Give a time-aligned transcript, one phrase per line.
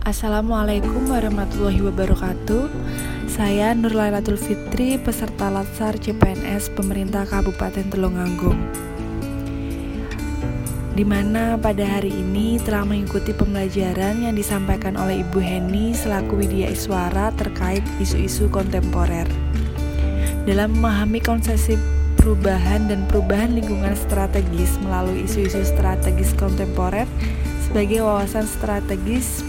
[0.00, 2.72] Assalamualaikum warahmatullahi wabarakatuh
[3.28, 8.56] Saya Nur Lailatul Fitri, peserta Latsar CPNS Pemerintah Kabupaten Tulungagung
[10.96, 16.72] di mana pada hari ini telah mengikuti pembelajaran yang disampaikan oleh Ibu Heni selaku Widya
[16.72, 19.28] Iswara terkait isu-isu kontemporer.
[20.48, 21.76] Dalam memahami konsepsi
[22.16, 27.08] perubahan dan perubahan lingkungan strategis melalui isu-isu strategis kontemporer
[27.64, 29.40] sebagai wawasan strategis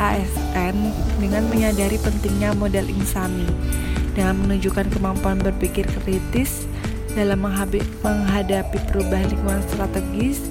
[0.00, 0.76] ASN
[1.18, 3.48] dengan menyadari pentingnya model insani
[4.12, 6.68] dalam menunjukkan kemampuan berpikir kritis
[7.12, 10.48] dalam menghadapi perubahan lingkungan strategis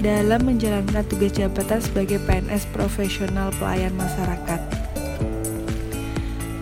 [0.00, 4.60] dalam menjalankan tugas jabatan sebagai PNS profesional pelayan masyarakat.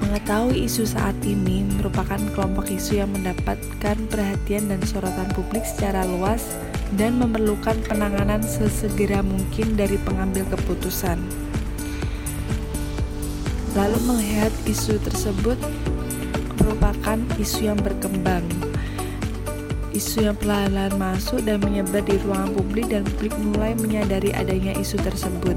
[0.02, 6.58] Mengetahui isu saat ini merupakan kelompok isu yang mendapatkan perhatian dan sorotan publik secara luas
[6.98, 11.47] dan memerlukan penanganan sesegera mungkin dari pengambil keputusan.
[13.78, 15.54] Lalu melihat isu tersebut
[16.58, 18.42] merupakan isu yang berkembang,
[19.94, 24.98] isu yang perlahan-lahan masuk dan menyebar di ruang publik dan publik mulai menyadari adanya isu
[24.98, 25.54] tersebut.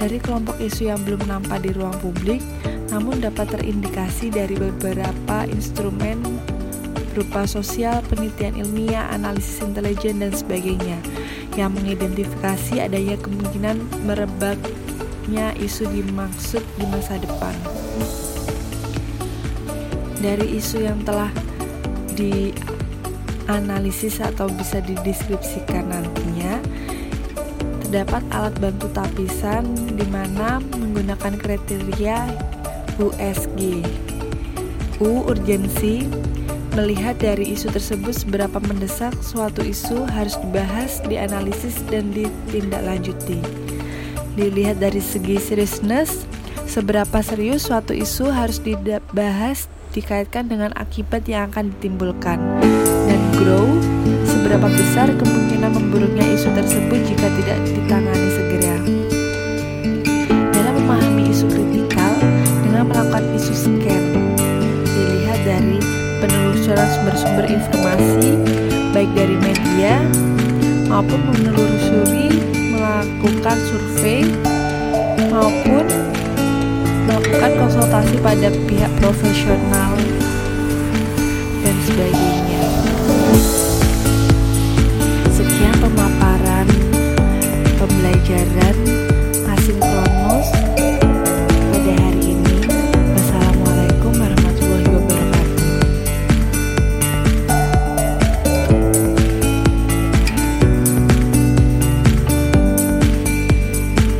[0.00, 2.40] Dari kelompok isu yang belum nampak di ruang publik,
[2.88, 6.24] namun dapat terindikasi dari beberapa instrumen
[7.12, 10.96] berupa sosial, penelitian ilmiah, analisis intelijen, dan sebagainya
[11.60, 13.84] yang mengidentifikasi adanya kemungkinan
[15.22, 17.54] merebaknya isu dimaksud di masa depan.
[20.18, 21.30] Dari isu yang telah
[22.18, 26.58] dianalisis atau bisa dideskripsikan nantinya,
[27.86, 29.62] terdapat alat bantu tapisan
[29.94, 32.26] di mana menggunakan kriteria
[32.98, 33.86] USG.
[35.02, 36.06] U urgensi
[36.74, 43.71] melihat dari isu tersebut seberapa mendesak suatu isu harus dibahas, dianalisis dan ditindaklanjuti.
[44.32, 46.24] Dilihat dari segi seriousness,
[46.64, 52.40] seberapa serius suatu isu harus dibahas dikaitkan dengan akibat yang akan ditimbulkan.
[53.04, 53.68] Dan grow,
[54.24, 58.76] seberapa besar kemungkinan memburuknya isu tersebut jika tidak ditangani segera.
[60.48, 62.16] Dalam memahami isu kritikal,
[62.64, 64.04] dengan melakukan isu scan
[64.96, 65.76] dilihat dari
[66.24, 68.40] penelusuran sumber-sumber informasi
[68.96, 70.00] baik dari media
[70.88, 72.51] maupun menelusuri
[73.02, 74.22] melakukan survei
[75.26, 75.82] maupun
[77.02, 79.98] melakukan konsultasi pada pihak profesional
[81.66, 82.21] dan sebagainya.